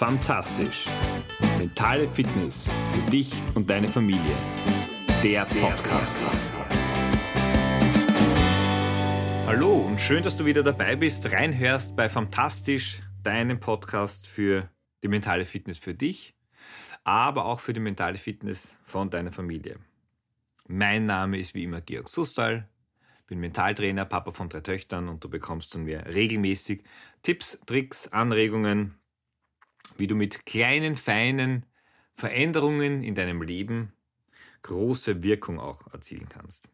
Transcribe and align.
Fantastisch. 0.00 0.86
Mentale 1.58 2.08
Fitness 2.08 2.70
für 2.94 3.10
dich 3.10 3.34
und 3.54 3.68
deine 3.68 3.86
Familie. 3.86 4.34
Der 5.22 5.44
Podcast. 5.44 6.18
Hallo 9.44 9.74
und 9.80 10.00
schön, 10.00 10.22
dass 10.22 10.36
du 10.36 10.46
wieder 10.46 10.62
dabei 10.62 10.96
bist, 10.96 11.30
reinhörst 11.30 11.96
bei 11.96 12.08
Fantastisch, 12.08 13.02
deinem 13.22 13.60
Podcast 13.60 14.26
für 14.26 14.70
die 15.02 15.08
mentale 15.08 15.44
Fitness 15.44 15.76
für 15.76 15.92
dich, 15.92 16.34
aber 17.04 17.44
auch 17.44 17.60
für 17.60 17.74
die 17.74 17.80
mentale 17.80 18.16
Fitness 18.16 18.78
von 18.82 19.10
deiner 19.10 19.32
Familie. 19.32 19.80
Mein 20.66 21.04
Name 21.04 21.38
ist 21.38 21.54
wie 21.54 21.64
immer 21.64 21.82
Georg 21.82 22.08
Sustal, 22.08 22.70
bin 23.26 23.38
Mentaltrainer, 23.38 24.06
Papa 24.06 24.32
von 24.32 24.48
drei 24.48 24.60
Töchtern 24.60 25.10
und 25.10 25.22
du 25.22 25.28
bekommst 25.28 25.72
von 25.72 25.84
mir 25.84 26.06
regelmäßig 26.06 26.84
Tipps, 27.20 27.58
Tricks, 27.66 28.08
Anregungen, 28.08 28.94
wie 29.96 30.06
du 30.06 30.14
mit 30.14 30.46
kleinen, 30.46 30.96
feinen 30.96 31.66
Veränderungen 32.14 33.02
in 33.02 33.14
deinem 33.14 33.42
Leben 33.42 33.92
große 34.62 35.22
Wirkung 35.22 35.58
auch 35.58 35.92
erzielen 35.92 36.28
kannst. 36.28 36.68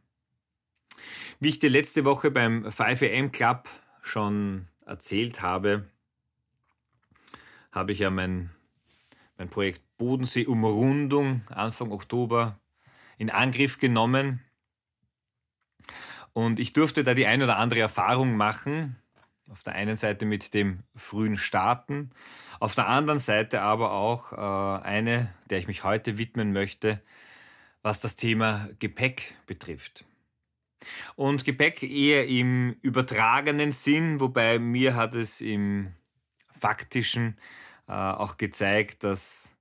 Wie 1.41 1.49
ich 1.49 1.59
dir 1.59 1.71
letzte 1.71 2.05
Woche 2.05 2.31
beim 2.31 2.67
5am 2.67 3.31
Club 3.31 3.69
schon 4.03 4.69
erzählt 4.85 5.43
habe, 5.43 5.89
habe 7.73 7.93
ich 7.93 8.01
ja 8.01 8.11
mein, 8.11 8.51
mein 9.37 9.51
Projekt 9.51 9.83
Bodensee 9.99 10.47
Umrundung 10.47 11.43
Anfang 11.49 11.93
Oktober 11.93 12.59
in 13.19 13.31
Angriff 13.31 13.79
genommen. 13.79 14.43
Und 16.33 16.61
ich 16.61 16.73
durfte 16.73 17.05
da 17.05 17.15
die 17.15 17.27
ein 17.27 17.43
oder 17.43 17.57
andere 17.57 17.81
Erfahrung 17.81 18.37
machen, 18.37 18.97
auf 19.51 19.63
der 19.63 19.75
einen 19.75 19.97
Seite 19.97 20.27
mit 20.27 20.55
dem 20.55 20.81
frühen 20.95 21.37
Starten, 21.37 22.11
auf 22.61 22.75
der 22.75 22.89
anderen 22.89 23.21
Seite 23.21 23.61
aber 23.63 23.93
auch 23.93 24.33
äh, 24.33 24.85
eine, 24.85 25.33
der 25.51 25.59
ich 25.59 25.69
mich 25.69 25.85
heute 25.85 26.19
widmen 26.19 26.53
möchte, 26.53 27.01
was 27.83 28.01
das 28.01 28.17
Thema 28.17 28.69
Gepäck 28.79 29.35
betrifft. 29.47 30.05
Und 31.15 31.45
Gepäck 31.45 31.83
eher 31.83 32.27
im 32.27 32.77
übertragenen 32.83 33.73
Sinn, 33.73 34.21
wobei 34.21 34.59
mir 34.59 34.95
hat 34.97 35.15
es 35.15 35.41
im 35.41 35.93
faktischen 36.59 37.37
äh, 37.89 37.93
auch 37.93 38.37
gezeigt, 38.37 39.05
dass 39.05 39.55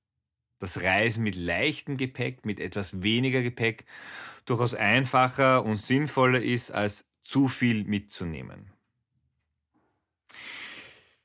das 0.60 0.82
Reisen 0.82 1.24
mit 1.24 1.36
leichtem 1.36 1.98
Gepäck, 1.98 2.46
mit 2.46 2.60
etwas 2.60 3.02
weniger 3.02 3.42
Gepäck 3.42 3.86
durchaus 4.46 4.74
einfacher 4.74 5.64
und 5.64 5.78
sinnvoller 5.78 6.42
ist, 6.42 6.72
als 6.72 7.06
zu 7.22 7.48
viel 7.48 7.84
mitzunehmen. 7.84 8.75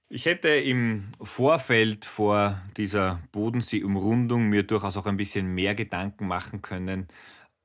Ich 0.08 0.26
hätte 0.26 0.48
im 0.48 1.12
Vorfeld 1.22 2.04
vor 2.04 2.60
dieser 2.76 3.20
Bodensee-Umrundung 3.30 4.48
mir 4.48 4.64
durchaus 4.64 4.96
auch 4.96 5.06
ein 5.06 5.16
bisschen 5.16 5.54
mehr 5.54 5.76
Gedanken 5.76 6.26
machen 6.26 6.62
können, 6.62 7.06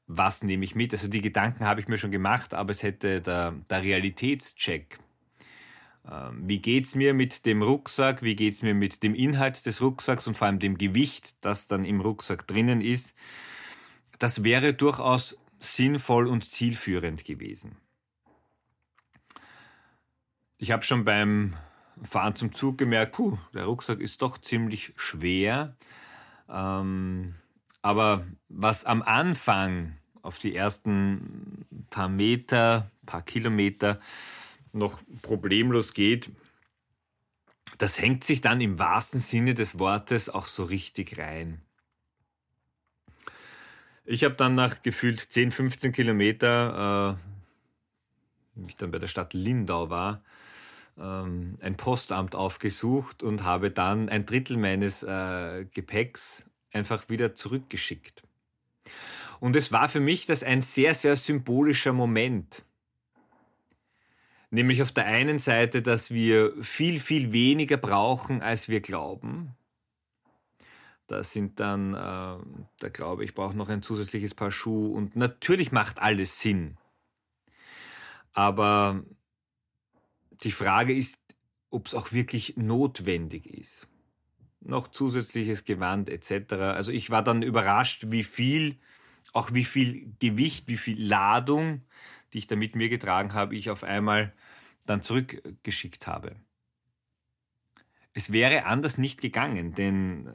was 0.06 0.44
nehme 0.44 0.64
ich 0.64 0.76
mit. 0.76 0.94
Also 0.94 1.08
die 1.08 1.22
Gedanken 1.22 1.66
habe 1.66 1.82
ich 1.82 1.88
mir 1.88 1.98
schon 1.98 2.12
gemacht, 2.12 2.54
aber 2.54 2.70
es 2.70 2.84
hätte 2.84 3.22
der, 3.22 3.56
der 3.70 3.82
Realitätscheck. 3.82 5.00
Ähm, 6.08 6.44
wie 6.46 6.60
geht's 6.60 6.94
mir 6.94 7.16
mit 7.16 7.48
dem 7.48 7.64
Rucksack? 7.64 8.22
Wie 8.22 8.36
geht's 8.36 8.62
mir 8.62 8.76
mit 8.76 9.02
dem 9.02 9.16
Inhalt 9.16 9.66
des 9.66 9.82
Rucksacks 9.82 10.28
und 10.28 10.36
vor 10.36 10.46
allem 10.46 10.60
dem 10.60 10.78
Gewicht, 10.78 11.36
das 11.42 11.68
dann 11.68 11.84
im 11.84 12.00
Rucksack 12.00 12.46
drinnen 12.48 12.82
ist? 12.82 13.16
Das 14.20 14.44
wäre 14.44 14.74
durchaus 14.74 15.36
sinnvoll 15.60 16.28
und 16.28 16.50
zielführend 16.50 17.26
gewesen. 17.26 17.78
Ich 20.58 20.72
habe 20.72 20.84
schon 20.84 21.04
beim 21.04 21.56
Fahren 22.02 22.36
zum 22.36 22.54
Zug 22.54 22.78
gemerkt, 22.78 23.14
puh, 23.14 23.38
der 23.54 23.66
Rucksack 23.66 24.00
ist 24.00 24.22
doch 24.22 24.38
ziemlich 24.38 24.94
schwer. 24.96 25.76
Ähm, 26.50 27.36
aber 27.82 28.26
was 28.48 28.86
am 28.86 29.02
Anfang 29.02 29.98
auf 30.22 30.40
die 30.40 30.56
ersten 30.56 31.66
paar 31.90 32.10
Meter, 32.10 32.90
paar 33.06 33.22
Kilometer 33.22 34.00
noch 34.72 35.02
problemlos 35.22 35.94
geht, 35.94 36.30
das 37.78 38.00
hängt 38.00 38.24
sich 38.24 38.42
dann 38.42 38.62
im 38.62 38.80
wahrsten 38.80 39.20
Sinne 39.20 39.54
des 39.54 39.78
Wortes 39.80 40.30
auch 40.30 40.48
so 40.48 40.64
richtig 40.64 41.18
rein. 41.18 41.62
Ich 44.06 44.24
habe 44.24 44.36
dann 44.36 44.56
nach 44.56 44.82
gefühlt 44.82 45.20
10, 45.20 45.52
15 45.52 45.92
Kilometer, 45.92 47.18
äh, 47.18 48.62
wie 48.62 48.70
ich 48.70 48.78
dann 48.78 48.92
bei 48.92 49.00
der 49.00 49.08
Stadt 49.08 49.34
Lindau 49.34 49.90
war, 49.90 50.24
ähm, 50.98 51.58
ein 51.62 51.76
Postamt 51.76 52.36
aufgesucht 52.36 53.24
und 53.24 53.44
habe 53.44 53.72
dann 53.72 54.10
ein 54.10 54.26
Drittel 54.26 54.58
meines 54.58 55.04
äh, 55.04 55.66
Gepäcks 55.72 56.46
einfach 56.72 57.10
wieder 57.10 57.36
zurückgeschickt. 57.36 58.24
Und 59.40 59.56
es 59.56 59.72
war 59.72 59.90
für 59.90 60.00
mich 60.00 60.26
das 60.26 60.44
ein 60.44 60.62
sehr, 60.62 60.94
sehr 60.94 61.16
symbolischer 61.16 61.94
Moment. 61.94 62.64
Nämlich 64.52 64.82
auf 64.82 64.92
der 64.92 65.06
einen 65.06 65.40
Seite, 65.40 65.82
dass 65.82 66.12
wir 66.12 66.54
viel, 66.64 67.00
viel 67.00 67.32
weniger 67.32 67.78
brauchen, 67.78 68.42
als 68.42 68.70
wir 68.70 68.80
glauben. 68.80 69.56
Da 71.08 71.24
sind 71.24 71.60
dann, 71.60 71.94
äh, 71.94 71.98
da 72.80 72.90
glaube 72.92 73.26
ich, 73.26 73.36
brauche 73.36 73.56
noch 73.56 73.70
ein 73.70 73.82
zusätzliches 73.82 74.34
Paar 74.34 74.52
Schuhe 74.52 74.96
und 74.96 75.16
natürlich 75.16 75.72
macht 75.72 76.00
alles 76.00 76.40
Sinn. 76.40 76.78
Aber 78.34 79.04
die 80.44 80.52
Frage 80.52 80.96
ist, 80.96 81.20
ob 81.70 81.88
es 81.88 81.94
auch 81.94 82.12
wirklich 82.12 82.58
notwendig 82.58 83.48
ist. 83.48 83.88
Noch 84.62 84.88
zusätzliches 84.88 85.64
Gewand 85.64 86.10
etc. 86.10 86.54
Also 86.54 86.92
ich 86.92 87.10
war 87.10 87.24
dann 87.24 87.42
überrascht, 87.42 88.06
wie 88.08 88.24
viel, 88.24 88.78
auch 89.34 89.54
wie 89.54 89.66
viel 89.66 90.14
Gewicht, 90.20 90.68
wie 90.68 90.78
viel 90.78 91.02
Ladung, 91.02 91.84
die 92.34 92.40
ich 92.40 92.48
da 92.48 92.56
mit 92.56 92.76
mir 92.76 92.90
getragen 92.90 93.34
habe, 93.34 93.56
ich 93.56 93.70
auf 93.70 93.84
einmal 93.84 94.34
dann 94.86 95.02
zurückgeschickt 95.02 96.08
habe. 96.08 96.36
Es 98.14 98.32
wäre 98.32 98.66
anders 98.66 98.98
nicht 98.98 99.20
gegangen, 99.22 99.74
denn 99.74 100.28
äh, 100.28 100.32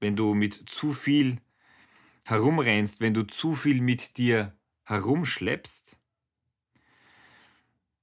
wenn 0.00 0.16
du 0.16 0.34
mit 0.34 0.68
zu 0.68 0.92
viel 0.92 1.38
herumrennst, 2.24 3.00
wenn 3.00 3.14
du 3.14 3.22
zu 3.22 3.54
viel 3.54 3.80
mit 3.80 4.16
dir 4.18 4.56
herumschleppst, 4.84 5.99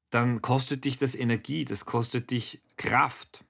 dann 0.09 0.41
kostet 0.41 0.85
dich 0.85 0.97
das 0.97 1.15
Energie, 1.15 1.65
das 1.65 1.85
kostet 1.85 2.31
dich 2.31 2.61
Kraft. 2.77 3.43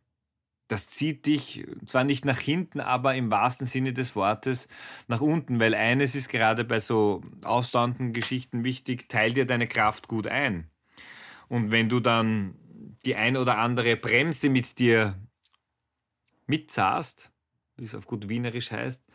Das 0.68 0.90
zieht 0.90 1.26
dich 1.26 1.66
zwar 1.86 2.04
nicht 2.04 2.26
nach 2.26 2.40
hinten, 2.40 2.82
aber 2.82 3.16
im 3.16 3.32
wahrsten 3.32 3.66
Sinne 3.66 3.94
des 3.94 4.16
Wortes 4.16 4.68
nach 5.08 5.22
unten, 5.22 5.60
weil 5.60 5.74
eines 5.74 6.14
ist 6.14 6.28
gerade 6.28 6.66
bei 6.66 6.82
so 6.82 7.22
ausdauernden 7.44 8.12
Geschichten 8.12 8.66
wichtig, 8.66 9.08
teil 9.08 9.32
dir 9.34 9.46
deine 9.46 9.68
Kraft 9.68 10.10
gut 10.10 10.28
ein. 10.28 10.70
Und 11.48 11.72
wenn 11.72 11.88
du 11.88 12.02
dann 12.02 12.56
die 13.06 13.16
ein 13.16 13.38
oder 13.38 13.58
andere 13.58 13.96
Bremse 13.96 14.50
mit 14.50 14.78
dir 14.78 15.18
mitzahst, 16.48 17.32
wie 17.78 17.86
es 17.86 17.96
auf 17.96 18.06
gut 18.06 18.28
Wienerisch 18.28 18.72
heißt, 18.72 19.06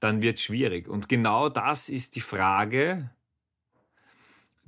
dann 0.00 0.22
wird 0.22 0.40
schwierig. 0.40 0.88
Und 0.88 1.08
genau 1.08 1.48
das 1.48 1.88
ist 1.88 2.16
die 2.16 2.20
Frage, 2.20 3.10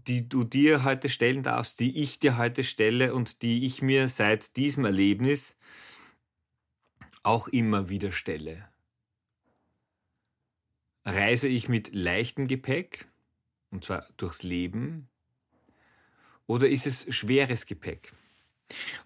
die 0.08 0.28
du 0.28 0.44
dir 0.44 0.84
heute 0.84 1.08
stellen 1.08 1.42
darfst, 1.42 1.80
die 1.80 2.02
ich 2.02 2.18
dir 2.18 2.36
heute 2.36 2.64
stelle 2.64 3.14
und 3.14 3.42
die 3.42 3.66
ich 3.66 3.82
mir 3.82 4.08
seit 4.08 4.56
diesem 4.56 4.84
Erlebnis 4.84 5.56
auch 7.22 7.48
immer 7.48 7.88
wieder 7.88 8.12
stelle. 8.12 8.68
Reise 11.04 11.48
ich 11.48 11.68
mit 11.68 11.94
leichtem 11.94 12.46
Gepäck, 12.46 13.06
und 13.70 13.84
zwar 13.84 14.06
durchs 14.16 14.42
Leben, 14.42 15.08
oder 16.46 16.68
ist 16.68 16.86
es 16.86 17.12
schweres 17.14 17.66
Gepäck? 17.66 18.12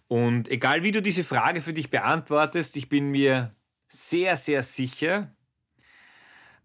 Und 0.08 0.48
egal 0.48 0.82
wie 0.82 0.92
du 0.92 1.02
diese 1.02 1.24
Frage 1.24 1.60
für 1.60 1.72
dich 1.72 1.90
beantwortest, 1.90 2.76
ich 2.76 2.88
bin 2.88 3.10
mir 3.10 3.54
sehr, 3.88 4.36
sehr 4.36 4.62
sicher, 4.62 5.34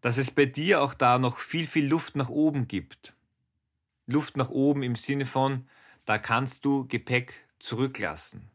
dass 0.02 0.18
es 0.18 0.32
bei 0.32 0.46
dir 0.46 0.82
auch 0.82 0.94
da 0.94 1.20
noch 1.20 1.40
viel, 1.40 1.66
viel 1.66 1.88
Luft 1.88 2.16
nach 2.16 2.30
oben 2.30 2.68
gibt. 2.68 3.14
Luft 4.12 4.38
nach 4.38 4.50
oben 4.50 4.84
im 4.84 4.96
Sinne 4.96 5.26
von, 5.26 5.68
da 6.06 6.18
kannst 6.18 6.66
du 6.66 6.88
Gepäck 6.88 7.34
zurücklassen. 7.60 8.50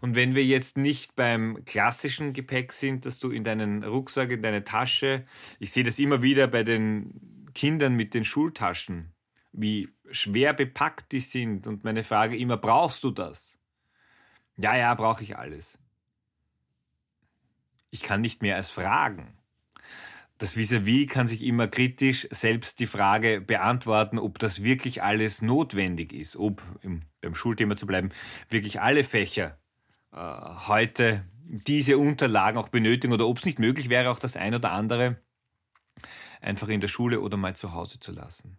Und 0.00 0.14
wenn 0.16 0.34
wir 0.34 0.44
jetzt 0.44 0.76
nicht 0.76 1.14
beim 1.14 1.64
klassischen 1.64 2.32
Gepäck 2.32 2.72
sind, 2.72 3.06
dass 3.06 3.18
du 3.18 3.30
in 3.30 3.44
deinen 3.44 3.84
Rucksack, 3.84 4.30
in 4.30 4.42
deine 4.42 4.64
Tasche, 4.64 5.24
ich 5.58 5.70
sehe 5.70 5.84
das 5.84 5.98
immer 5.98 6.22
wieder 6.22 6.48
bei 6.48 6.64
den 6.64 7.50
Kindern 7.54 7.94
mit 7.94 8.14
den 8.14 8.24
Schultaschen, 8.24 9.12
wie 9.52 9.88
schwer 10.10 10.52
bepackt 10.52 11.12
die 11.12 11.20
sind 11.20 11.66
und 11.66 11.84
meine 11.84 12.04
Frage 12.04 12.36
immer, 12.36 12.56
brauchst 12.56 13.04
du 13.04 13.10
das? 13.10 13.58
Ja, 14.56 14.76
ja, 14.76 14.94
brauche 14.94 15.22
ich 15.22 15.36
alles. 15.36 15.78
Ich 17.90 18.02
kann 18.02 18.20
nicht 18.20 18.42
mehr 18.42 18.56
als 18.56 18.70
fragen 18.70 19.39
das 20.40 20.56
Vis-à-vis 20.56 21.04
-vis 21.04 21.08
kann 21.08 21.26
sich 21.26 21.42
immer 21.42 21.68
kritisch 21.68 22.26
selbst 22.30 22.80
die 22.80 22.86
Frage 22.86 23.42
beantworten, 23.42 24.18
ob 24.18 24.38
das 24.38 24.64
wirklich 24.64 25.02
alles 25.02 25.42
notwendig 25.42 26.14
ist, 26.14 26.34
ob, 26.36 26.62
im, 26.80 27.02
beim 27.20 27.34
Schulthema 27.34 27.76
zu 27.76 27.86
bleiben, 27.86 28.08
wirklich 28.48 28.80
alle 28.80 29.04
Fächer 29.04 29.58
äh, 30.12 30.16
heute 30.16 31.26
diese 31.44 31.98
Unterlagen 31.98 32.56
auch 32.56 32.68
benötigen 32.68 33.12
oder 33.12 33.26
ob 33.26 33.38
es 33.38 33.44
nicht 33.44 33.58
möglich 33.58 33.90
wäre, 33.90 34.10
auch 34.10 34.18
das 34.18 34.36
ein 34.36 34.54
oder 34.54 34.72
andere 34.72 35.20
einfach 36.40 36.68
in 36.68 36.80
der 36.80 36.88
Schule 36.88 37.20
oder 37.20 37.36
mal 37.36 37.54
zu 37.54 37.74
Hause 37.74 38.00
zu 38.00 38.10
lassen. 38.10 38.58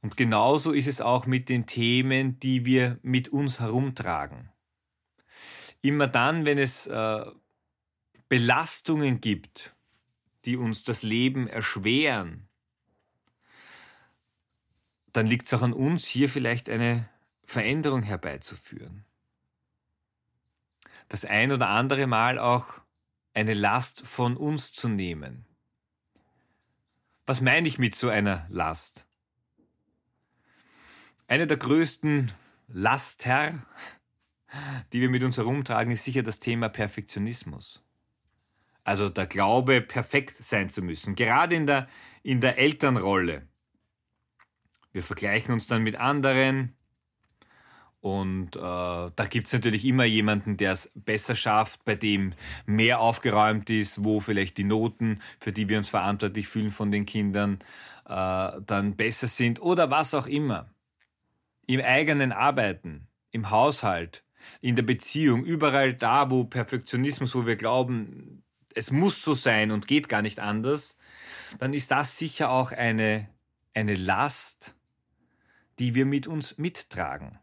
Und 0.00 0.16
genauso 0.16 0.72
ist 0.72 0.88
es 0.88 1.00
auch 1.00 1.26
mit 1.26 1.48
den 1.48 1.66
Themen, 1.66 2.40
die 2.40 2.64
wir 2.64 2.98
mit 3.02 3.28
uns 3.28 3.60
herumtragen. 3.60 4.50
Immer 5.82 6.08
dann, 6.08 6.44
wenn 6.44 6.58
es 6.58 6.88
äh, 6.88 7.24
Belastungen 8.32 9.20
gibt, 9.20 9.74
die 10.46 10.56
uns 10.56 10.84
das 10.84 11.02
Leben 11.02 11.48
erschweren, 11.48 12.48
dann 15.12 15.26
liegt 15.26 15.48
es 15.48 15.52
auch 15.52 15.60
an 15.60 15.74
uns, 15.74 16.06
hier 16.06 16.30
vielleicht 16.30 16.70
eine 16.70 17.06
Veränderung 17.44 18.02
herbeizuführen. 18.02 19.04
Das 21.10 21.26
ein 21.26 21.52
oder 21.52 21.68
andere 21.68 22.06
Mal 22.06 22.38
auch 22.38 22.80
eine 23.34 23.52
Last 23.52 24.00
von 24.06 24.38
uns 24.38 24.72
zu 24.72 24.88
nehmen. 24.88 25.44
Was 27.26 27.42
meine 27.42 27.68
ich 27.68 27.78
mit 27.78 27.94
so 27.94 28.08
einer 28.08 28.46
Last? 28.48 29.04
Eine 31.26 31.46
der 31.46 31.58
größten 31.58 32.32
Laster, 32.68 33.58
die 34.94 35.02
wir 35.02 35.10
mit 35.10 35.22
uns 35.22 35.36
herumtragen, 35.36 35.92
ist 35.92 36.04
sicher 36.04 36.22
das 36.22 36.38
Thema 36.38 36.70
Perfektionismus. 36.70 37.81
Also 38.84 39.08
der 39.08 39.26
Glaube, 39.26 39.80
perfekt 39.80 40.42
sein 40.42 40.68
zu 40.68 40.82
müssen. 40.82 41.14
Gerade 41.14 41.54
in 41.56 41.66
der, 41.66 41.88
in 42.22 42.40
der 42.40 42.58
Elternrolle. 42.58 43.46
Wir 44.92 45.02
vergleichen 45.02 45.54
uns 45.54 45.66
dann 45.66 45.82
mit 45.82 45.96
anderen. 45.96 46.74
Und 48.00 48.56
äh, 48.56 48.60
da 48.60 49.26
gibt 49.30 49.46
es 49.46 49.52
natürlich 49.52 49.84
immer 49.84 50.04
jemanden, 50.04 50.56
der 50.56 50.72
es 50.72 50.90
besser 50.96 51.36
schafft, 51.36 51.84
bei 51.84 51.94
dem 51.94 52.34
mehr 52.66 52.98
aufgeräumt 52.98 53.70
ist, 53.70 54.02
wo 54.02 54.18
vielleicht 54.18 54.58
die 54.58 54.64
Noten, 54.64 55.20
für 55.38 55.52
die 55.52 55.68
wir 55.68 55.78
uns 55.78 55.88
verantwortlich 55.88 56.48
fühlen 56.48 56.72
von 56.72 56.90
den 56.90 57.06
Kindern, 57.06 57.60
äh, 58.06 58.60
dann 58.66 58.96
besser 58.96 59.28
sind 59.28 59.62
oder 59.62 59.90
was 59.92 60.14
auch 60.14 60.26
immer. 60.26 60.68
Im 61.68 61.80
eigenen 61.80 62.32
Arbeiten, 62.32 63.06
im 63.30 63.50
Haushalt, 63.50 64.24
in 64.60 64.74
der 64.74 64.82
Beziehung, 64.82 65.44
überall 65.44 65.94
da, 65.94 66.28
wo 66.28 66.42
Perfektionismus, 66.42 67.36
wo 67.36 67.46
wir 67.46 67.54
glauben, 67.54 68.41
es 68.74 68.90
muss 68.90 69.22
so 69.22 69.34
sein 69.34 69.70
und 69.70 69.86
geht 69.86 70.08
gar 70.08 70.22
nicht 70.22 70.40
anders, 70.40 70.96
dann 71.58 71.72
ist 71.74 71.90
das 71.90 72.18
sicher 72.18 72.50
auch 72.50 72.72
eine, 72.72 73.28
eine 73.74 73.94
Last, 73.94 74.74
die 75.78 75.94
wir 75.94 76.06
mit 76.06 76.26
uns 76.26 76.58
mittragen. 76.58 77.38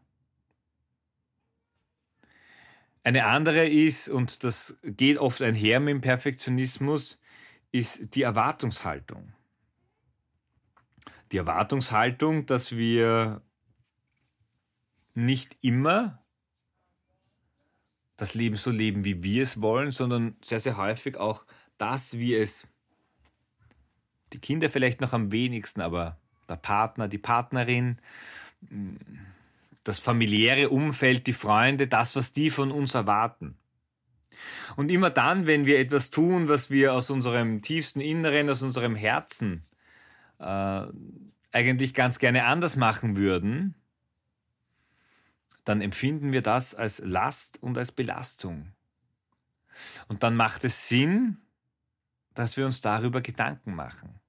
Eine 3.02 3.26
andere 3.26 3.66
ist, 3.66 4.08
und 4.08 4.44
das 4.44 4.76
geht 4.82 5.18
oft 5.18 5.40
einher 5.40 5.80
mit 5.80 5.94
dem 5.94 6.00
Perfektionismus, 6.00 7.18
ist 7.72 8.14
die 8.14 8.22
Erwartungshaltung. 8.22 9.32
Die 11.32 11.38
Erwartungshaltung, 11.38 12.46
dass 12.46 12.72
wir 12.76 13.42
nicht 15.14 15.56
immer 15.62 16.22
das 18.20 18.34
Leben 18.34 18.56
so 18.56 18.70
leben, 18.70 19.04
wie 19.04 19.22
wir 19.22 19.42
es 19.42 19.60
wollen, 19.62 19.92
sondern 19.92 20.36
sehr, 20.42 20.60
sehr 20.60 20.76
häufig 20.76 21.16
auch 21.16 21.44
das, 21.78 22.18
wie 22.18 22.34
es 22.34 22.68
die 24.32 24.38
Kinder 24.38 24.70
vielleicht 24.70 25.00
noch 25.00 25.12
am 25.12 25.32
wenigsten, 25.32 25.80
aber 25.80 26.18
der 26.48 26.56
Partner, 26.56 27.08
die 27.08 27.18
Partnerin, 27.18 27.98
das 29.82 29.98
familiäre 29.98 30.68
Umfeld, 30.68 31.26
die 31.26 31.32
Freunde, 31.32 31.86
das, 31.86 32.14
was 32.14 32.32
die 32.32 32.50
von 32.50 32.70
uns 32.70 32.94
erwarten. 32.94 33.56
Und 34.76 34.90
immer 34.90 35.10
dann, 35.10 35.46
wenn 35.46 35.66
wir 35.66 35.78
etwas 35.78 36.10
tun, 36.10 36.48
was 36.48 36.70
wir 36.70 36.94
aus 36.94 37.10
unserem 37.10 37.62
tiefsten 37.62 38.00
Inneren, 38.00 38.50
aus 38.50 38.62
unserem 38.62 38.94
Herzen 38.94 39.64
äh, 40.38 40.86
eigentlich 41.52 41.94
ganz 41.94 42.18
gerne 42.18 42.44
anders 42.44 42.76
machen 42.76 43.16
würden, 43.16 43.74
dann 45.64 45.80
empfinden 45.80 46.32
wir 46.32 46.42
das 46.42 46.74
als 46.74 47.00
Last 47.04 47.62
und 47.62 47.78
als 47.78 47.92
Belastung. 47.92 48.72
Und 50.08 50.22
dann 50.22 50.36
macht 50.36 50.64
es 50.64 50.88
Sinn, 50.88 51.38
dass 52.34 52.56
wir 52.56 52.66
uns 52.66 52.80
darüber 52.80 53.20
Gedanken 53.20 53.74
machen. 53.74 54.20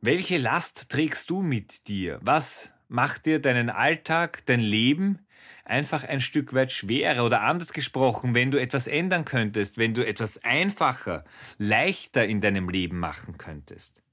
Welche 0.00 0.38
Last 0.38 0.88
trägst 0.88 1.30
du 1.30 1.42
mit 1.42 1.88
dir? 1.88 2.20
Was 2.22 2.72
macht 2.86 3.26
dir 3.26 3.40
deinen 3.40 3.70
Alltag, 3.70 4.44
dein 4.46 4.60
Leben 4.60 5.26
einfach 5.64 6.04
ein 6.04 6.20
Stück 6.20 6.54
weit 6.54 6.70
schwerer? 6.70 7.24
Oder 7.24 7.42
anders 7.42 7.72
gesprochen, 7.72 8.34
wenn 8.34 8.52
du 8.52 8.60
etwas 8.60 8.86
ändern 8.86 9.24
könntest, 9.24 9.78
wenn 9.78 9.94
du 9.94 10.06
etwas 10.06 10.44
einfacher, 10.44 11.24
leichter 11.58 12.24
in 12.24 12.40
deinem 12.40 12.68
Leben 12.68 13.00
machen 13.00 13.36
könntest. 13.36 14.05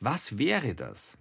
Was 0.00 0.38
wäre 0.38 0.74
das? 0.74 1.18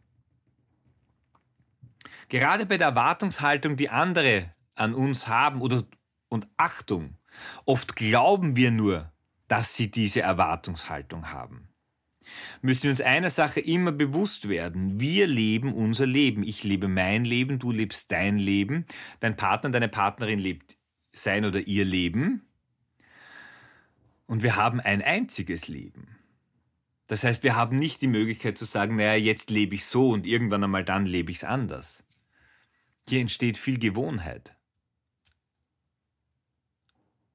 Gerade 2.30 2.66
bei 2.66 2.78
der 2.78 2.88
Erwartungshaltung, 2.88 3.76
die 3.76 3.90
andere 3.90 4.54
an 4.76 4.94
uns 4.94 5.28
haben 5.28 5.62
oder 5.62 5.84
und 6.30 6.48
Achtung, 6.58 7.18
oft 7.66 7.96
glauben 7.96 8.56
wir 8.56 8.72
nur, 8.72 9.12
dass 9.48 9.76
sie 9.76 9.92
diese 9.92 10.22
Erwartungshaltung 10.22 11.32
haben. 11.32 11.70
Müssen 12.62 12.84
wir 12.84 12.92
uns 12.92 13.02
einer 13.02 13.32
Sache 13.32 13.60
immer 13.60 13.92
bewusst 13.92 14.48
werden. 14.48 15.00
Wir 15.00 15.26
leben 15.26 15.74
unser 15.74 16.06
Leben. 16.06 16.44
Ich 16.44 16.64
lebe 16.64 16.88
mein 16.88 17.26
Leben, 17.26 17.58
du 17.58 17.72
lebst 17.72 18.12
dein 18.12 18.38
Leben, 18.38 18.86
dein 19.20 19.36
Partner, 19.36 19.72
deine 19.72 19.90
Partnerin 19.90 20.40
lebt 20.40 20.78
sein 21.12 21.44
oder 21.44 21.60
ihr 21.60 21.86
Leben. 21.86 22.48
Und 24.28 24.44
wir 24.44 24.56
haben 24.56 24.80
ein 24.80 25.02
einziges 25.02 25.68
Leben. 25.68 26.19
Das 27.10 27.24
heißt, 27.24 27.42
wir 27.42 27.56
haben 27.56 27.80
nicht 27.80 28.04
die 28.04 28.08
Möglichkeit 28.08 28.56
zu 28.56 28.66
sagen, 28.66 28.96
naja, 28.96 29.16
jetzt 29.16 29.50
lebe 29.50 29.74
ich 29.74 29.86
so 29.86 30.12
und 30.12 30.28
irgendwann 30.28 30.64
einmal 30.64 30.86
dann 30.86 31.08
lebe 31.08 31.32
ich 31.32 31.38
es 31.38 31.44
anders. 31.44 32.04
Hier 33.08 33.20
entsteht 33.20 33.58
viel 33.58 33.80
Gewohnheit. 33.80 34.56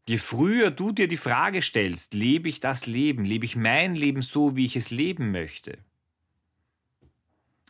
Je 0.09 0.19
früher 0.19 0.71
du 0.71 0.93
dir 0.93 1.09
die 1.09 1.17
Frage 1.17 1.61
stellst, 1.61 2.15
lebe 2.15 2.49
ich 2.49 2.61
das 2.61 2.87
Leben, 2.87 3.25
lebe 3.25 3.45
ich 3.47 3.57
mein 3.57 3.97
Leben 3.97 4.23
so, 4.23 4.55
wie 4.55 4.65
ich 4.65 4.77
es 4.77 4.91
leben 4.91 5.33
möchte? 5.33 5.79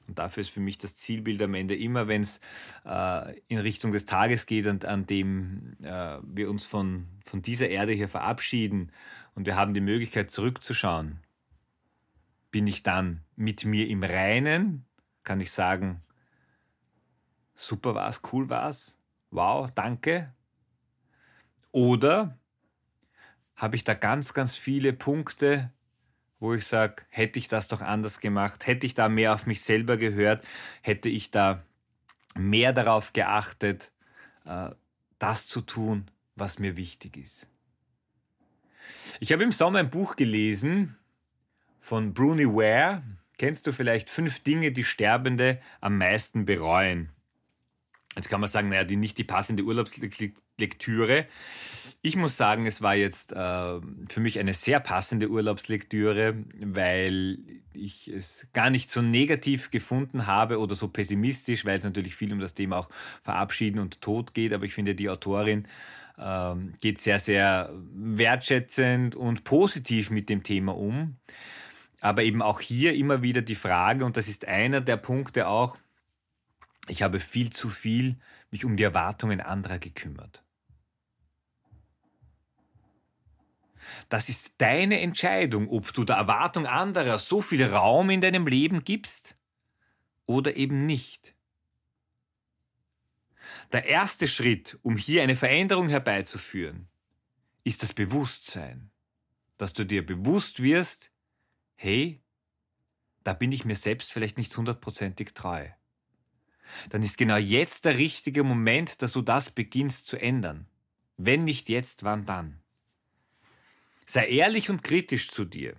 Und 0.06 0.18
dafür 0.18 0.42
ist 0.42 0.50
für 0.50 0.60
mich 0.60 0.76
das 0.76 0.96
Zielbild 0.96 1.40
am 1.40 1.54
Ende 1.54 1.74
immer, 1.74 2.06
wenn 2.06 2.20
es 2.20 2.38
äh, 2.84 3.40
in 3.48 3.56
Richtung 3.56 3.92
des 3.92 4.04
Tages 4.04 4.44
geht, 4.44 4.66
an, 4.66 4.82
an 4.82 5.06
dem 5.06 5.78
äh, 5.82 6.18
wir 6.22 6.50
uns 6.50 6.66
von, 6.66 7.06
von 7.24 7.40
dieser 7.40 7.70
Erde 7.70 7.94
hier 7.94 8.10
verabschieden 8.10 8.92
und 9.34 9.46
wir 9.46 9.56
haben 9.56 9.72
die 9.72 9.80
Möglichkeit 9.80 10.30
zurückzuschauen 10.30 11.23
bin 12.54 12.68
ich 12.68 12.84
dann 12.84 13.24
mit 13.34 13.64
mir 13.64 13.88
im 13.88 14.04
Reinen? 14.04 14.86
Kann 15.24 15.40
ich 15.40 15.50
sagen, 15.50 16.04
super 17.56 17.96
war's, 17.96 18.22
cool 18.32 18.48
war's, 18.48 18.96
wow, 19.32 19.68
danke? 19.74 20.32
Oder 21.72 22.38
habe 23.56 23.74
ich 23.74 23.82
da 23.82 23.94
ganz, 23.94 24.34
ganz 24.34 24.56
viele 24.56 24.92
Punkte, 24.92 25.72
wo 26.38 26.54
ich 26.54 26.64
sage, 26.64 27.02
hätte 27.08 27.40
ich 27.40 27.48
das 27.48 27.66
doch 27.66 27.80
anders 27.80 28.20
gemacht, 28.20 28.68
hätte 28.68 28.86
ich 28.86 28.94
da 28.94 29.08
mehr 29.08 29.34
auf 29.34 29.46
mich 29.46 29.62
selber 29.62 29.96
gehört, 29.96 30.46
hätte 30.80 31.08
ich 31.08 31.32
da 31.32 31.64
mehr 32.36 32.72
darauf 32.72 33.12
geachtet, 33.12 33.90
äh, 34.44 34.70
das 35.18 35.48
zu 35.48 35.60
tun, 35.60 36.08
was 36.36 36.60
mir 36.60 36.76
wichtig 36.76 37.16
ist. 37.16 37.48
Ich 39.18 39.32
habe 39.32 39.42
im 39.42 39.50
Sommer 39.50 39.80
ein 39.80 39.90
Buch 39.90 40.14
gelesen, 40.14 40.96
von 41.84 42.14
Bruni 42.14 42.46
Ware 42.46 43.02
kennst 43.36 43.66
du 43.66 43.72
vielleicht 43.72 44.08
fünf 44.08 44.40
Dinge, 44.40 44.72
die 44.72 44.84
Sterbende 44.84 45.60
am 45.82 45.98
meisten 45.98 46.46
bereuen. 46.46 47.10
Jetzt 48.16 48.30
kann 48.30 48.40
man 48.40 48.48
sagen, 48.48 48.70
naja, 48.70 48.84
die 48.84 48.96
nicht 48.96 49.18
die 49.18 49.24
passende 49.24 49.64
Urlaubslektüre. 49.64 51.26
Ich 52.00 52.16
muss 52.16 52.38
sagen, 52.38 52.64
es 52.64 52.80
war 52.80 52.94
jetzt 52.94 53.32
äh, 53.32 53.36
für 53.36 54.20
mich 54.20 54.38
eine 54.38 54.54
sehr 54.54 54.80
passende 54.80 55.28
Urlaubslektüre, 55.28 56.36
weil 56.58 57.38
ich 57.74 58.08
es 58.08 58.48
gar 58.54 58.70
nicht 58.70 58.90
so 58.90 59.02
negativ 59.02 59.70
gefunden 59.70 60.26
habe 60.26 60.60
oder 60.60 60.76
so 60.76 60.88
pessimistisch, 60.88 61.66
weil 61.66 61.78
es 61.78 61.84
natürlich 61.84 62.14
viel 62.16 62.32
um 62.32 62.40
das 62.40 62.54
Thema 62.54 62.78
auch 62.78 62.88
Verabschieden 63.22 63.78
und 63.78 64.00
Tod 64.00 64.32
geht. 64.32 64.54
Aber 64.54 64.64
ich 64.64 64.72
finde, 64.72 64.94
die 64.94 65.10
Autorin 65.10 65.68
äh, 66.16 66.54
geht 66.80 66.98
sehr, 66.98 67.18
sehr 67.18 67.74
wertschätzend 67.92 69.16
und 69.16 69.44
positiv 69.44 70.08
mit 70.08 70.30
dem 70.30 70.42
Thema 70.42 70.74
um. 70.74 71.16
Aber 72.04 72.22
eben 72.22 72.42
auch 72.42 72.60
hier 72.60 72.92
immer 72.92 73.22
wieder 73.22 73.40
die 73.40 73.54
Frage, 73.54 74.04
und 74.04 74.18
das 74.18 74.28
ist 74.28 74.44
einer 74.44 74.82
der 74.82 74.98
Punkte 74.98 75.48
auch, 75.48 75.78
ich 76.86 77.02
habe 77.02 77.18
viel 77.18 77.48
zu 77.48 77.70
viel 77.70 78.18
mich 78.50 78.66
um 78.66 78.76
die 78.76 78.82
Erwartungen 78.82 79.40
anderer 79.40 79.78
gekümmert. 79.78 80.44
Das 84.10 84.28
ist 84.28 84.52
deine 84.58 85.00
Entscheidung, 85.00 85.70
ob 85.70 85.94
du 85.94 86.04
der 86.04 86.16
Erwartung 86.16 86.66
anderer 86.66 87.18
so 87.18 87.40
viel 87.40 87.64
Raum 87.64 88.10
in 88.10 88.20
deinem 88.20 88.46
Leben 88.46 88.84
gibst 88.84 89.38
oder 90.26 90.56
eben 90.56 90.84
nicht. 90.84 91.34
Der 93.72 93.86
erste 93.86 94.28
Schritt, 94.28 94.78
um 94.82 94.98
hier 94.98 95.22
eine 95.22 95.36
Veränderung 95.36 95.88
herbeizuführen, 95.88 96.86
ist 97.64 97.82
das 97.82 97.94
Bewusstsein, 97.94 98.90
dass 99.56 99.72
du 99.72 99.86
dir 99.86 100.04
bewusst 100.04 100.62
wirst, 100.62 101.13
hey, 101.76 102.20
da 103.24 103.32
bin 103.32 103.52
ich 103.52 103.64
mir 103.64 103.76
selbst 103.76 104.12
vielleicht 104.12 104.38
nicht 104.38 104.56
hundertprozentig 104.56 105.32
treu. 105.34 105.68
Dann 106.90 107.02
ist 107.02 107.18
genau 107.18 107.36
jetzt 107.36 107.84
der 107.84 107.98
richtige 107.98 108.44
Moment, 108.44 109.02
dass 109.02 109.12
du 109.12 109.22
das 109.22 109.50
beginnst 109.50 110.06
zu 110.06 110.16
ändern. 110.16 110.66
Wenn 111.16 111.44
nicht 111.44 111.68
jetzt, 111.68 112.02
wann 112.02 112.26
dann? 112.26 112.60
Sei 114.06 114.26
ehrlich 114.28 114.70
und 114.70 114.82
kritisch 114.82 115.30
zu 115.30 115.44
dir. 115.44 115.76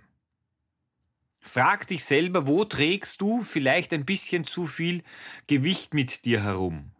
Frag 1.40 1.86
dich 1.86 2.04
selber, 2.04 2.46
wo 2.48 2.64
trägst 2.64 3.20
du 3.20 3.42
vielleicht 3.42 3.92
ein 3.92 4.04
bisschen 4.04 4.44
zu 4.44 4.66
viel 4.66 5.02
Gewicht 5.46 5.94
mit 5.94 6.24
dir 6.24 6.42
herum? 6.42 6.90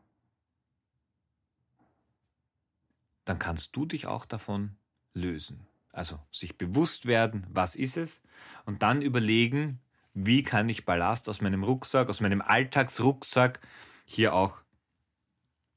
Dann 3.24 3.40
kannst 3.40 3.74
du 3.74 3.86
dich 3.86 4.06
auch 4.06 4.24
davon 4.24 4.76
lösen. 5.14 5.66
Also 5.96 6.20
sich 6.30 6.58
bewusst 6.58 7.06
werden, 7.06 7.46
was 7.48 7.74
ist 7.74 7.96
es, 7.96 8.20
und 8.66 8.82
dann 8.82 9.00
überlegen, 9.00 9.80
wie 10.12 10.42
kann 10.42 10.68
ich 10.68 10.84
Ballast 10.84 11.26
aus 11.26 11.40
meinem 11.40 11.64
Rucksack, 11.64 12.10
aus 12.10 12.20
meinem 12.20 12.42
Alltagsrucksack 12.42 13.60
hier 14.04 14.34
auch 14.34 14.62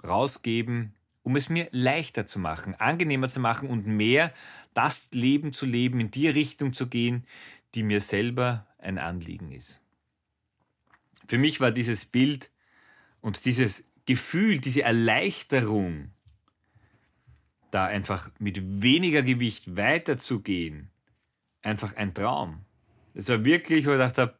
rausgeben, 0.04 0.94
um 1.24 1.38
es 1.38 1.48
mir 1.48 1.70
leichter 1.72 2.26
zu 2.26 2.38
machen, 2.38 2.76
angenehmer 2.76 3.30
zu 3.30 3.40
machen 3.40 3.70
und 3.70 3.88
mehr 3.88 4.34
das 4.74 5.08
Leben 5.14 5.54
zu 5.54 5.66
leben, 5.66 6.02
in 6.02 6.12
die 6.12 6.28
Richtung 6.28 6.74
zu 6.74 6.88
gehen, 6.88 7.26
die 7.74 7.84
mir 7.84 8.02
selber 8.02 8.68
ein 8.78 8.98
Anliegen 8.98 9.54
ist. 9.54 9.80
Für 11.30 11.38
mich 11.38 11.62
war 11.62 11.72
dieses 11.72 12.04
Bild 12.04 12.52
und 13.22 13.46
dieses 13.46 13.86
Gefühl, 14.06 14.60
diese 14.60 14.82
Erleichterung, 14.82 16.12
da 17.72 17.86
einfach 17.86 18.30
mit 18.40 18.82
weniger 18.82 19.24
Gewicht 19.24 19.76
weiterzugehen, 19.76 20.90
einfach 21.62 21.96
ein 21.96 22.14
Traum. 22.14 22.66
Das 23.14 23.28
war 23.30 23.44
wirklich, 23.44 23.86
wo 23.86 23.92
ich 23.92 23.98
dachte, 23.98 24.40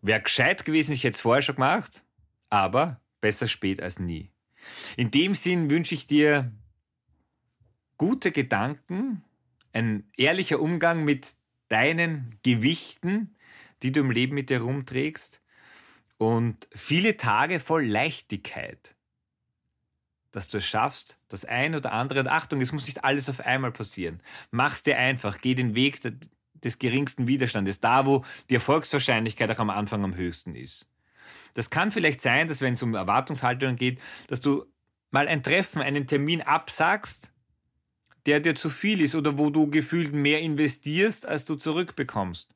wäre 0.00 0.20
gescheit 0.20 0.64
gewesen, 0.64 0.92
ich 0.92 1.04
hätte 1.04 1.16
es 1.16 1.20
vorher 1.20 1.42
schon 1.42 1.56
gemacht, 1.56 2.02
aber 2.50 3.00
besser 3.20 3.48
spät 3.48 3.82
als 3.82 3.98
nie. 3.98 4.30
In 4.96 5.10
dem 5.10 5.34
Sinn 5.34 5.70
wünsche 5.70 5.94
ich 5.94 6.06
dir 6.06 6.52
gute 7.98 8.32
Gedanken, 8.32 9.24
ein 9.72 10.10
ehrlicher 10.16 10.60
Umgang 10.60 11.04
mit 11.04 11.34
deinen 11.68 12.38
Gewichten, 12.42 13.34
die 13.82 13.92
du 13.92 14.00
im 14.00 14.10
Leben 14.10 14.34
mit 14.34 14.50
dir 14.50 14.60
rumträgst 14.60 15.40
und 16.18 16.68
viele 16.70 17.16
Tage 17.16 17.58
voll 17.58 17.84
Leichtigkeit, 17.86 18.94
dass 20.32 20.48
du 20.48 20.58
es 20.58 20.66
schaffst, 20.66 21.18
das 21.28 21.44
ein 21.44 21.74
oder 21.74 21.92
andere, 21.92 22.20
und 22.20 22.28
Achtung, 22.28 22.60
es 22.60 22.72
muss 22.72 22.86
nicht 22.86 23.04
alles 23.04 23.28
auf 23.28 23.40
einmal 23.40 23.70
passieren. 23.70 24.20
Mach's 24.50 24.82
dir 24.82 24.98
einfach, 24.98 25.40
geh 25.40 25.54
den 25.54 25.74
Weg 25.74 26.00
des 26.54 26.78
geringsten 26.78 27.26
Widerstandes, 27.26 27.80
da 27.80 28.06
wo 28.06 28.24
die 28.50 28.54
Erfolgswahrscheinlichkeit 28.54 29.50
auch 29.50 29.58
am 29.58 29.70
Anfang 29.70 30.02
am 30.04 30.14
höchsten 30.14 30.54
ist. 30.54 30.86
Das 31.54 31.70
kann 31.70 31.92
vielleicht 31.92 32.20
sein, 32.20 32.48
dass 32.48 32.62
wenn 32.62 32.74
es 32.74 32.82
um 32.82 32.94
Erwartungshaltungen 32.94 33.76
geht, 33.76 34.00
dass 34.28 34.40
du 34.40 34.64
mal 35.10 35.28
ein 35.28 35.42
Treffen, 35.42 35.82
einen 35.82 36.06
Termin 36.06 36.40
absagst, 36.40 37.30
der 38.26 38.40
dir 38.40 38.54
zu 38.54 38.70
viel 38.70 39.00
ist 39.00 39.14
oder 39.14 39.36
wo 39.36 39.50
du 39.50 39.68
gefühlt 39.68 40.14
mehr 40.14 40.40
investierst, 40.40 41.26
als 41.26 41.44
du 41.44 41.56
zurückbekommst. 41.56 42.54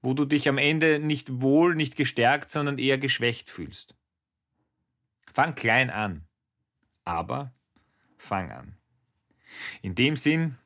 Wo 0.00 0.14
du 0.14 0.24
dich 0.24 0.48
am 0.48 0.58
Ende 0.58 0.98
nicht 0.98 1.42
wohl, 1.42 1.74
nicht 1.74 1.96
gestärkt, 1.96 2.50
sondern 2.50 2.78
eher 2.78 2.98
geschwächt 2.98 3.50
fühlst. 3.50 3.94
Fang 5.32 5.54
klein 5.54 5.90
an. 5.90 6.26
Aber 7.04 7.52
fang 8.16 8.50
an. 8.50 8.76
In 9.82 9.94
dem 9.94 10.16
Sinn, 10.16 10.56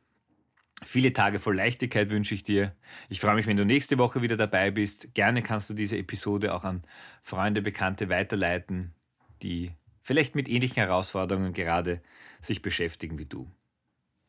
Viele 0.85 1.13
Tage 1.13 1.41
voll 1.41 1.57
Leichtigkeit 1.57 2.11
wünsche 2.11 2.35
ich 2.35 2.43
dir. 2.43 2.77
Ich 3.09 3.21
freue 3.21 3.35
mich, 3.35 3.47
wenn 3.47 3.57
du 3.57 3.65
nächste 3.65 3.97
Woche 3.97 4.21
wieder 4.21 4.37
dabei 4.37 4.71
bist. 4.71 5.15
Gerne 5.15 5.43
kannst 5.43 5.71
du 5.71 5.75
diese 5.75 5.97
Episode 5.97 6.55
auch 6.55 6.65
an 6.65 6.85
Freunde, 7.23 7.63
Bekannte 7.63 8.11
weiterleiten, 8.11 8.95
die 9.43 9.73
vielleicht 10.03 10.35
mit 10.35 10.49
ähnlichen 10.49 10.77
Herausforderungen 10.77 11.55
gerade 11.55 12.03
sich 12.41 12.61
beschäftigen 12.61 13.19
wie 13.19 13.25
du. 13.25 13.51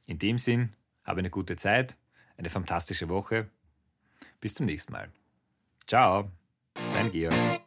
In 0.06 0.20
dem 0.20 0.40
Sinn, 0.40 0.74
habe 1.04 1.20
eine 1.20 1.30
gute 1.30 1.58
Zeit, 1.58 1.98
eine 2.38 2.50
fantastische 2.50 3.10
Woche. 3.10 3.50
Bis 4.40 4.54
zum 4.54 4.68
nächsten 4.68 4.94
Mal. 4.94 5.12
Ciao, 5.86 6.32
dein 6.74 7.12
Georg. 7.12 7.62